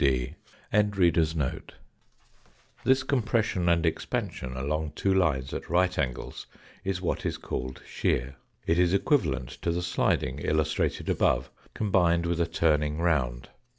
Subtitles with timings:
[0.01, 0.33] 4 50 THE
[0.71, 0.91] FOURTH
[1.31, 1.61] DIMENSION
[2.83, 6.47] This compression and expansion along two lines at right angles
[6.83, 8.35] is what is called shear;
[8.65, 13.49] it is equivalent to the sliding illustrated above, combined with a turning round.